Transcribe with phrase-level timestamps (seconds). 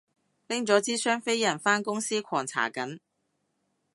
[0.47, 2.97] 拎咗支雙飛人返公司狂搽緊